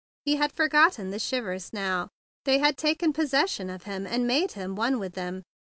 [0.25, 2.09] He had for¬ gotten the shivers now.
[2.45, 5.43] They had taken possession of him, and made him one with them.